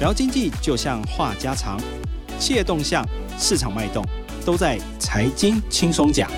[0.00, 1.76] 聊经济就像话家常，
[2.38, 3.04] 企业动向、
[3.36, 4.04] 市场脉动，
[4.46, 6.30] 都在财经轻松讲。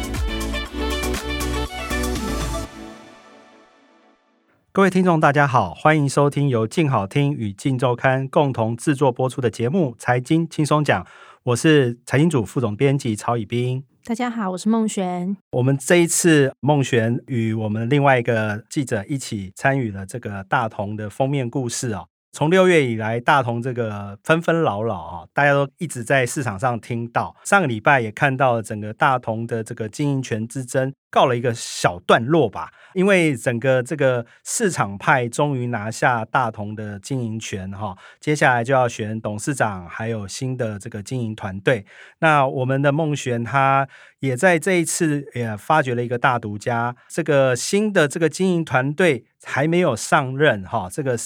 [4.72, 11.04] 各位听众，大家好，欢迎收听由静好听与静周刊共同制作播出的节目《财经轻松讲》，
[11.42, 13.84] 我是财经组副总编辑曹以斌。
[14.04, 15.36] 大家好，我是孟璇。
[15.52, 22.06] 我们这一次孟璇与我们另外一个记者一起参与了这个大同的封面故事哦。
[22.32, 27.34] 从六月以来，大同这个纷纷扰扰啊，大家都一直在市场上听到。
[27.44, 41.84] 上个礼拜也看到了整个大同的这个经营权之争告了一个小段落吧，因为整个这个市场派终于拿下大同的经营权哈，接下来就要选董事长，还有新的这个经营团队。
[42.20, 43.88] 那我们的孟璇他
[44.20, 51.18] 也在这一次也发掘了一个大独家，这个新的这个经营团队还没有上任哈，这个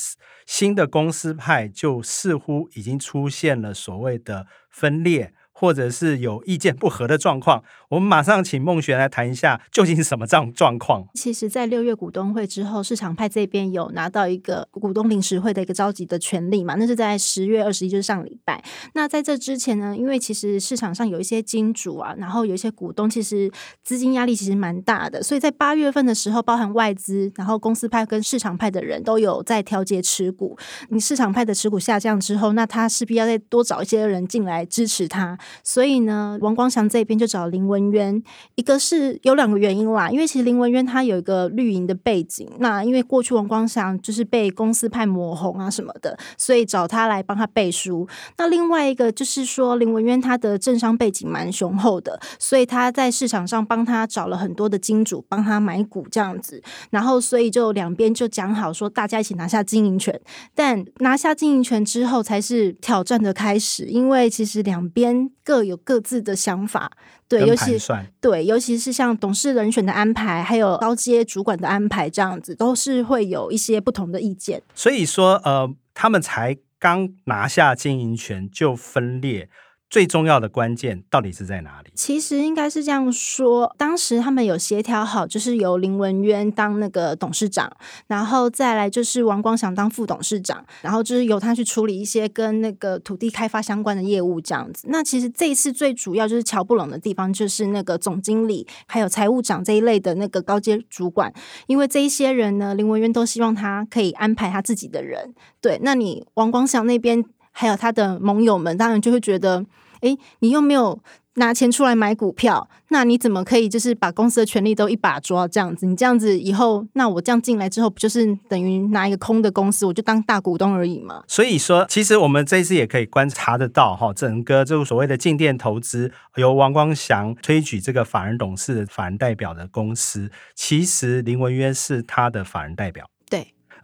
[0.47, 5.35] 新的公司派就似乎已经出现了所谓的分裂。
[5.55, 11.07] 或者是有意见不合的状况，我们马上请孟璇来谈一下究竟是什么状状况。
[11.15, 16.75] 其实，在六月股东会之后，市场派这边有拿到一个股东临时会的一个召集的权利嘛？
[16.75, 18.63] 那是在十月二十一，就是上礼拜。
[18.95, 23.51] 那在这之前呢，因为其实市场上有一些金主啊，然后有一些股东，其实
[23.83, 30.59] 资金压力其实蛮大的，所以在八月份的时候，包含外资，然后公司派跟市场派的人都有在调节持股。
[30.89, 35.39] 你市场派的持股下降之后，那他势必要再多找一些人进来支持他。
[35.63, 38.23] 所以呢，王光祥这边就找林文渊，
[38.55, 48.09] 一个是有两个原因啦，因为其实林文渊他有一个绿营的背景，那因为过去王光祥就是被公司派抹红啊什么的，所以找他来帮他背书。
[48.39, 60.19] 那另外一个就是说，林文渊他的政商背景蛮雄厚的，所以他在市场上帮他找了很多的金主帮他买股这样子，然后所以就两边就讲好说，大家一起拿下经营权。
[60.55, 65.31] 但拿下经营权之后，才是挑战的开始，因为其实两边。
[65.45, 66.91] 各有各自的想法，
[67.29, 67.79] 对，尤其
[68.21, 74.63] 对，尤其是像董事人选的安排，还有高阶主管的安排，这样子都是会有一些不同的意见。
[74.75, 79.51] 所以说，呃，他们才刚拿下经营权就分裂。
[79.91, 81.91] 最重要的关键到底是在哪里？
[81.95, 87.71] 其实应该是这样说，当时他们有协调好，就是由林文渊当那个董事长，
[88.09, 94.89] 然后再来就是王光祥当副董事长，然后就是由他去处理一些跟那个土地开发相关的业务这样子。
[94.91, 101.33] 那其实这一次最主要就是瞧不拢的地方，就是那个总经理还有财务长这一类的那个高阶主管，
[101.69, 105.33] 因为这一些人呢，林文渊都希望他可以安排他自己的人。
[105.61, 109.65] 对，那你王光祥那边还有他的盟友们，当然就会觉得。
[110.01, 111.01] 哎，你又没有
[111.37, 115.87] 拿钱出来买股票，那你怎么可以就是把公司的权利都一把抓这样子？
[115.87, 121.25] 你这样子以后，那我这样进来之后，不就是等于拿一个空的公司，我就当大股东而已嘛？
[121.27, 133.07] 所以说，其实我们这一次也可以观察得到哈，整个这个所谓的进店投资由王光祥推举这个法人董事、法人代表的公司，其实林文渊是他的法人代表。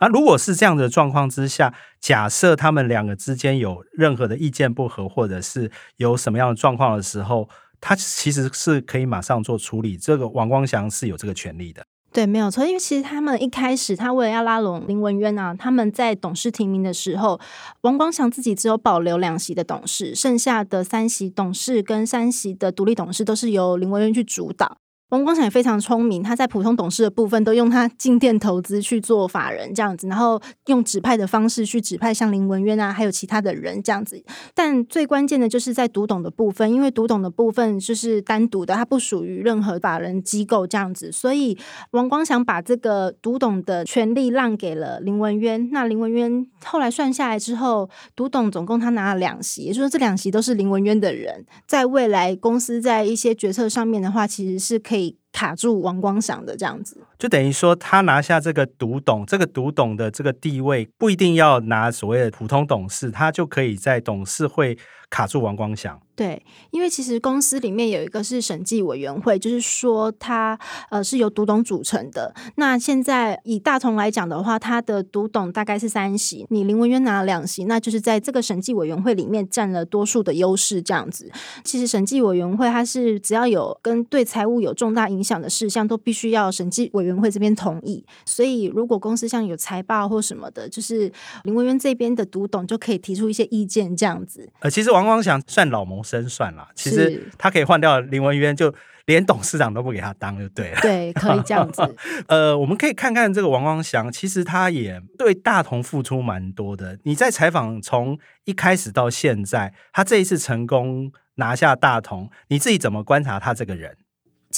[0.00, 7.48] 那如果是这样的状况之下，假设他们两个之间有任何的意见不合，或者是有什么样的状况的时候，
[7.80, 9.96] 他其实是可以马上做处理。
[9.96, 11.82] 这个王光祥是有这个权利的。
[12.12, 12.66] 对，没有错。
[12.66, 17.38] 因为其实他们一开始，他为了要拉拢林文渊啊，他们在董事提名的时候，
[17.82, 24.78] 王光祥自己只有保留两席的董事，剩下的三席董事跟三席的独立董事都是由林文渊去主导。
[25.10, 34.22] 王光祥也非常聪明，他在普通董事的部分都用他进店投资去做法人这样子，然后用指派的方式去指派像林文渊啊，还有其他的人这样子。
[34.54, 41.58] 但最关键的就是在读懂的部分，因为读懂的部分就是单独的，它不属于任何法人机构这样子，所以
[41.90, 45.68] 王光祥把这个读懂的权利让给了林文渊。
[45.72, 54.99] 那林文渊后来算下来之后，读懂总共他拿了两席，也就是说这两席都是林文渊的人，在未来公司在一些决策上面的话，其实是可以。
[55.32, 64.76] 卡住王光祥的这样子，就等于说他拿下这个独董，这个独董的这个地位不一定要拿所谓的普通董事，他就可以在董事会
[65.08, 66.00] 卡住王光祥。
[66.20, 70.58] 对，因为其实公司里面有一个是审计委员会，就是说它
[70.90, 72.34] 呃是由独董组成的。
[72.56, 80.82] 那现在以大同来讲的话，它的独董大概是三席，你林文渊拿了两席，那就是在这个审计委员会里面占了多数的优势。
[80.82, 81.32] 这样子，
[81.64, 88.04] 其实审计委员会它是只要有跟对财务有重大影响的事项，都必须要审计委员会这边同意。
[88.26, 91.10] 所以如果公司像有财报或什么的，就是
[91.44, 93.96] 林文渊这边的独董就可以提出一些意见。
[93.96, 96.02] 这样子，呃，其实王光祥算老谋。
[96.10, 98.74] 真算了，其实他可以换掉林文渊，就。
[99.06, 100.80] 连董事长都不给他当，就对了。
[100.82, 101.82] 对，可以这样子。
[102.28, 106.96] 呃，我们可以看看这个王光祥，其实他也对大同付出蛮多的。
[107.02, 113.96] 你在采访从一开始到现在，他这一次成功拿下大同，你自己怎么观察他这个人？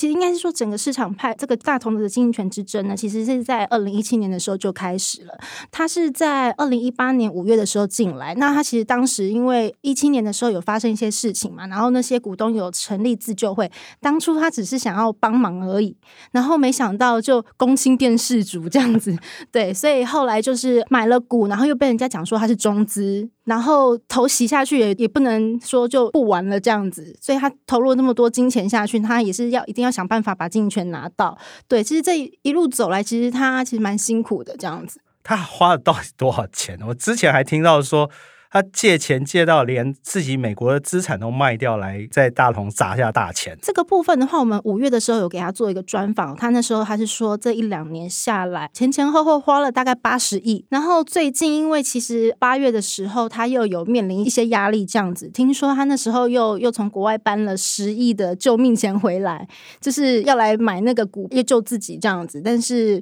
[0.02, 5.38] 其实应该是说，整个市场派这个大同的经营权之争呢，其实是在二零一七年的时候就开始了。
[5.70, 13.70] 他是在二零一八年五月的时候进来，那他其实当时因为一七年的时候有发生一些事情嘛，然后那些股东有成立自救会，
[14.00, 15.96] 当初他只是想要帮忙而已，
[16.32, 19.16] 然后没想到就公卿变世主这样子，
[19.52, 23.30] 对，所以后来就是买了股，然后又被人家讲说他是中资。
[23.44, 31.36] 然后投洗下去也也不能说就不玩了这样子，所以他投入那么多金钱下去，他也是要一定要想办法把经营权拿到。
[31.66, 35.00] 对，其实这一路走来，其实他其实蛮辛苦的这样子。
[35.22, 36.78] 他花了到底多少钱？
[36.88, 38.10] 我之前还听到说。
[38.52, 43.56] 他借钱借到连自己美国的资产都卖掉来在大同砸下大钱。
[43.62, 50.62] 这个部分的话，我们五月的时候有给他做一个专访，他那时候他是说这一两年下来前前后后花了大概八十亿。
[50.68, 59.48] 然后最近因为其实八月的时候他又有面临一些压力，这样子听说他那时候又又从国外搬了十亿的救命钱回来，
[59.80, 63.00] 就是要来买那个股要救自己这样子，但是。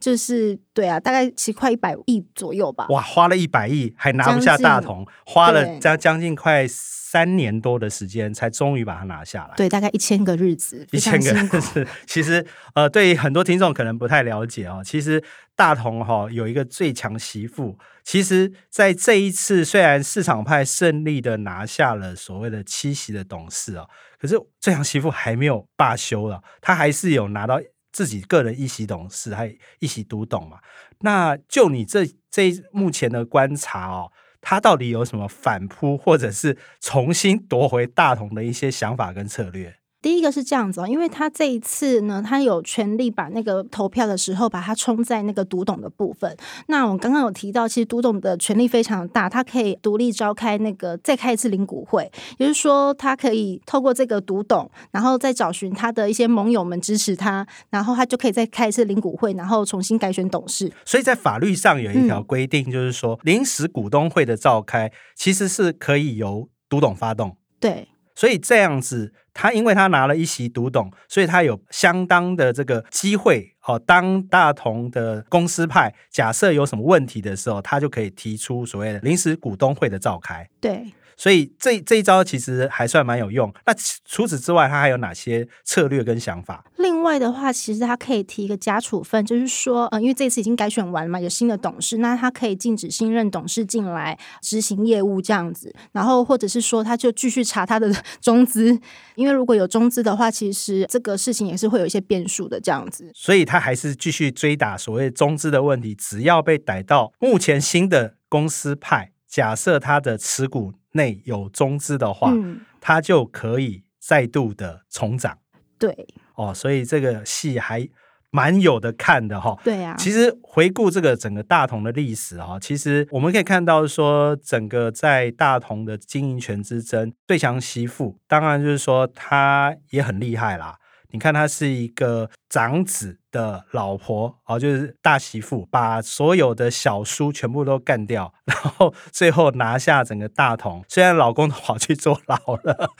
[0.00, 2.86] 就是对啊，大概其实快一百亿左右吧。
[2.88, 9.54] 哇，花了一百亿还拿不下大同，花了将将近快三年多的时间，才终于把它拿下来。
[9.56, 11.86] 对，大概一千个日子，一千个日子。
[12.06, 15.22] 其实呃，对于很多听众可能不太了解哦，其实
[15.56, 17.76] 大同哈有一个最强媳妇。
[18.04, 23.86] 其实，在这一次虽然市场派胜利的拿下了所谓的七席的董事哦，
[24.18, 27.60] 可是最强媳妇还没有罢休了，他还是有拿到。
[27.90, 30.58] 自己个人一席懂事，还一席读懂嘛？
[31.00, 39.77] 那就你这这目前的观察哦，他到底有什么反扑，或者是重新夺回大同的一些想法跟策略？
[40.00, 46.36] 第一个是这样子哦，因为他这一次呢，他有权利把那个投票的时候把它冲在那个独董的部分。
[46.68, 60.72] 那我刚刚有提到，其实独董的权力非常大，他可以独立召开那个再开一次领股会，也就是说，他可以透过这个独董，然后再找寻他的一些盟友们支持他，然后他就可以再开一次领股会，然后重新改选董事。
[60.84, 67.36] 所以在法律上有一条规定，就是说临时股东会的召开其实是可以由独董发动。
[67.58, 67.88] 对。
[68.18, 73.78] 所以这样子，他因为他拿了一席独董，所以他有相当的这个机会哦。
[73.78, 80.44] 当大同的公司派假设有什么问题的时候，他就可以提出所谓的临时股东会的召开。
[80.60, 80.82] 对。
[81.18, 83.52] 所以这这一招其实还算蛮有用。
[83.66, 83.74] 那
[84.06, 86.64] 除此之外，他还有哪些策略跟想法？
[86.76, 95.74] 另外的话，其实他可以提一个加处分，就是说，呃，因为这次已经改选完了嘛，有新的董事，那他可以禁止新任董事进来执行业务这样子。
[95.90, 97.92] 然后或者是说，他就继续查他的
[98.22, 98.78] 中资，
[99.16, 103.10] 因为如果有中资的话，其实这个事情也是会有一些变数的这样子。
[103.12, 110.74] 所以他还是继续追打所谓中资的问题，只要被逮到目前新的公司派，假设他的持股。
[110.98, 112.34] 内有中资的话，
[112.80, 115.38] 它就可以再度的重涨。
[115.78, 117.88] 对哦，所以这个戏还
[118.30, 119.56] 蛮有的看的哈。
[119.64, 130.76] 对呀，其实回顾这个整个大同的历史哈，其实我们可以看到说，整个在大同的经营权之争，最强媳妇当然就是说他也很厉害啦。
[131.10, 140.84] 你看，他是一个长子的老婆，哦，就是大媳妇，把所有的小叔全部都干掉， 然后最后拿下整个大同。
[140.88, 142.90] 虽然老公都跑去坐牢了，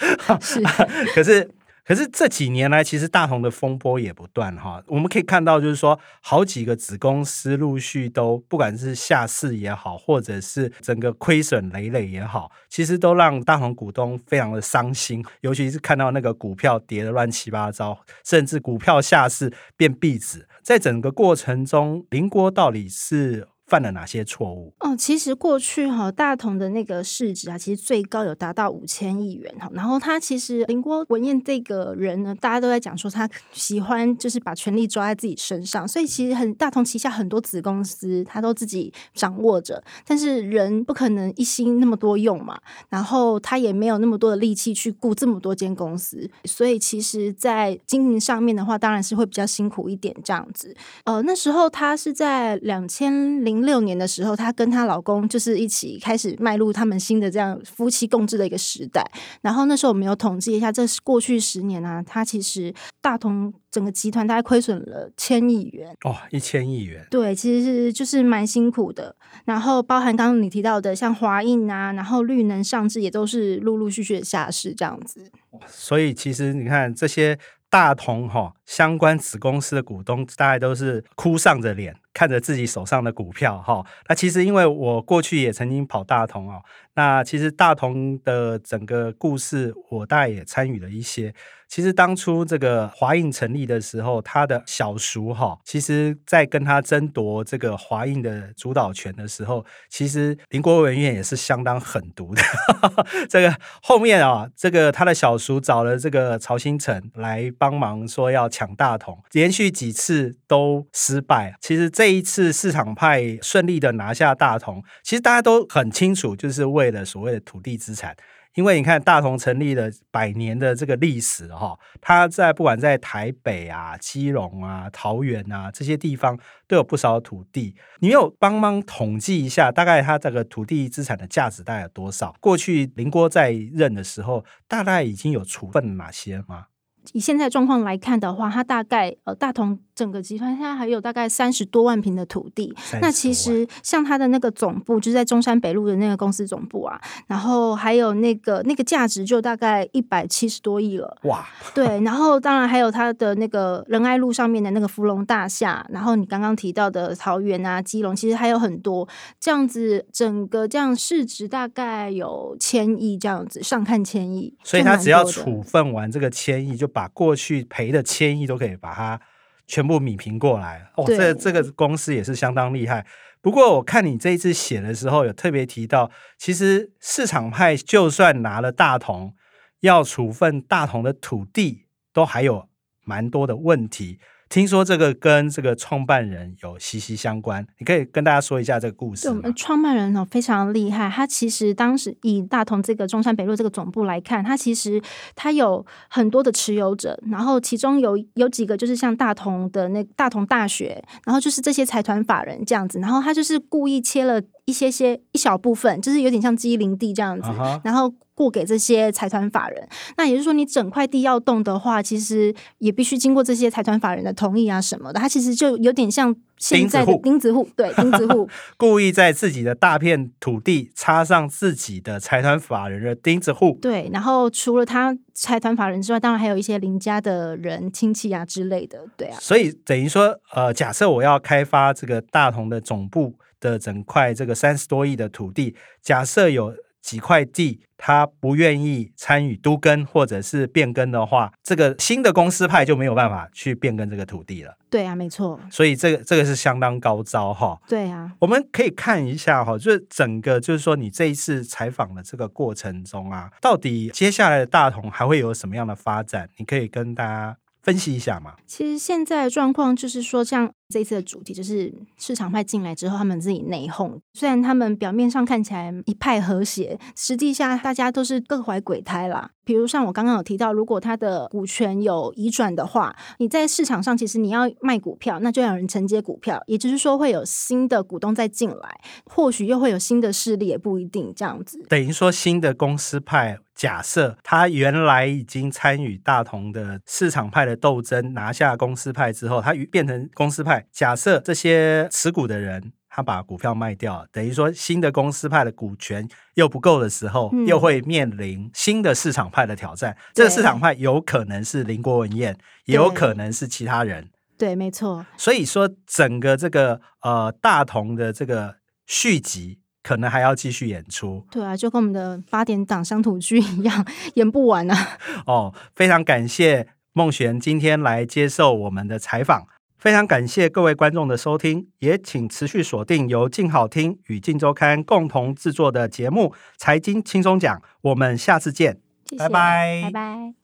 [0.41, 0.63] 是，
[1.15, 1.51] 可是。
[1.89, 4.83] 可是这几年来，其实大同的风波也不断哈。
[4.89, 15.25] 我们可以看到，就是说，好几个子公司陆续都，不管是下市也好，或者是整个亏损累累也好，其实都让大同股东非常的伤心。
[15.41, 23.49] 尤其是看到那个股票跌得乱七八糟，甚至股票下市变壁纸，在整个过程中，林国到底是？
[23.69, 24.73] 犯了哪些错误？
[24.81, 29.69] 哦，其实过去哈大同的那个市值啊，其实最高有达到五千亿元哈。
[29.75, 39.85] 然后他其实林国文彦这个人呢，大家都在讲说他 喜欢就是把权力抓在自己身上，所以其实很大同旗下很多子公司他都自己掌握着。
[40.07, 42.59] 但是人不可能一心那么多用嘛，
[42.89, 50.75] 然后他也没有那么多的力气去雇这么多间公司，所以其实，在经营上面的话，当然是会比较辛苦一点这样子。
[51.05, 53.58] 呃，那时候他是在两千零。
[53.63, 59.05] 六年的时候，她跟她老公就是一起开始迈入他们新的这样夫妻共治的一个时代。
[59.43, 67.07] 然后那时候我们有统计一下，这是过去十年啊，他其实大同整个集团大概亏损了千亿元哦，一千亿元。
[67.11, 69.15] 对，其实是就是蛮辛苦的。
[69.45, 75.31] 然后包含刚刚你提到的，像华印啊，然后绿能上市也都是陆陆续续的下市这样子。
[75.67, 77.39] 所以其实你看这些
[77.71, 83.87] 大同哈相关子公司的股东，大概都是哭丧着脸看着自己手上的股票哈。
[84.09, 86.61] 那其实因为我过去也曾经跑大同哦，
[86.95, 91.33] 那其实大同的整个故事，我大概也参与了一些。
[91.69, 102.43] 其实当初这个华映成立的时候，他的小叔哈，其实在跟他争夺这个华映的主导权的时候，其实林国文院也是相当狠毒的。
[103.29, 111.55] 这个后面啊，这个他的小叔找了这个曹新成来帮忙，说要抢大同，连续几次都失败。
[111.61, 118.17] 其实这一次市场派顺利的拿下大同，其实大家都很清楚，就是为了所谓的土地资产。
[118.55, 126.37] 因为你看大同成立了百年的这个历史哈，它在不管在台北啊、基隆啊、桃园啊这些地方
[126.67, 127.77] 都有不少土地。
[128.01, 132.35] 你有帮忙统计一下，大概它这个土地资产的价值大概有多少？
[132.41, 136.65] 过去林郭在任的时候，大概已经有处分哪些吗？
[137.13, 139.79] 以现在状况来看的话，它大概呃大同。
[139.99, 151.19] 整个集团现在还有大概三十多万平的土地，那其实像它的那个总部就是在中山北路的那个公司总部啊，然后还有那个那个价值就大概一百七十多亿了。
[151.25, 151.45] 哇！
[151.75, 159.09] 对，然后当然还有它的那个仁爱路上面的那个芙蓉大厦，然后你刚刚提到的桃园啊、基隆，其实还有很多
[159.41, 164.55] 这样子，整个这样市值大概有千亿这样子，上看千亿。
[164.63, 169.21] 所以他只要处分完这个千亿，就把过去赔的千亿都可以把它。
[169.69, 173.07] 全部米平过来哦，这这个公司也是相当厉害。
[173.41, 179.35] 不过我看你这一次写的时候，有特别提到，其实市场派就算拿了大同，
[179.81, 182.69] 要处分大同的土地，都还有
[183.05, 184.19] 蛮多的问题。
[184.49, 189.29] 听说这个跟这个创办人有息息相关，你可以跟大家说一下这个故事。
[189.29, 195.01] 我们创办人哦非常厉害，他其实当时以大同这个中山北路这个总部来看，他其实
[195.35, 207.49] 他有很多的持有者，然后其中有有几个就是像大同的那大同大学，然后就是这些财团法人这样子，然后他就是故意切了一些些一小部分，就是有点像基林地这样子，
[207.83, 208.13] 然后。
[208.39, 215.19] 过给这些财团法人，那也就是说，你整块地要动的话，其实也必须经过这些财团法人的同意啊什么的。
[215.19, 218.49] 它其实就有点像现在的钉子户，对钉子户
[218.79, 223.77] 故意在自己的大片土地插上自己的财团法人的钉子户。
[223.83, 229.05] 对，然后除了他财团法人之外，当然还有一些邻家的人、亲戚啊之类的。
[229.17, 236.75] 对啊，所以等于说，呃，假设我要开发这个大同的总部的整块这个三十多亿的土地，假设有。
[237.01, 244.77] 几块地，他不愿意参与都更或者是变更的话，这个新的公司派就没有办法去变更这个土地了。
[244.91, 245.59] 对啊，没错。
[245.71, 247.81] 所以这个这个是相当高招哈。
[247.89, 256.51] 对啊，我们可以看一下哈，就是整个就是说你这一次采访的这个过程中啊，到底接下来的大同还会有什么样的发展？
[256.59, 258.55] 你可以跟大家分析一下嘛？
[258.67, 260.73] 其实现在的状况就是说，像。
[260.91, 264.19] 这一次的主题就是市场派进来之后，他们自己内讧。
[264.33, 269.51] 虽然他们表面上看起来一派和谐，实际下大家都是各怀鬼胎啦。
[269.67, 281.85] 比如像我刚刚有提到，如果他的股权有移转的话，你在市场上其实你要卖股票，那就要有人承接股票，也就是说会有新的股东再进来，或许又会有新的势力，也不一定这样子。
[281.91, 290.85] 等于说新的公司派，假设他原来已经参与大同的市场派的斗争，拿下公司派之后，他变成公司派。
[290.91, 300.17] 假设这些持股的人他把股票卖掉，等于说新的公司派的股权又不够的时候，又会面临新的市场派的挑战。
[300.35, 304.29] 这个市场派有可能是林国文彦，也有可能是其他人。
[304.59, 305.25] 对，没错。
[305.37, 308.75] 所以说，整个这个呃大同的这个
[309.07, 309.79] 续集，
[310.09, 311.45] 可能还要继续演出。
[311.51, 314.97] 对啊，就跟我们的八点档乡土剧一样， 演不完啊。
[315.45, 319.67] 哦，非常感谢孟璇今天来接受我们的采访。
[319.99, 326.47] 非常感谢各位观众的收听，也请持续锁定由静好听与静周刊共同制作的节目
[326.79, 328.97] 《财经轻松讲》，我们下次见，
[329.37, 330.55] 拜拜，拜拜。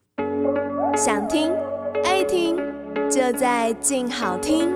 [0.96, 1.52] 想听
[2.04, 2.56] 爱听，
[3.10, 4.72] 就在静好听。